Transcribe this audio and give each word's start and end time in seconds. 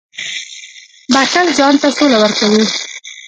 •بښل 1.13 1.47
ځان 1.57 1.73
ته 1.81 1.87
سوله 1.97 2.17
ورکوي. 2.21 2.63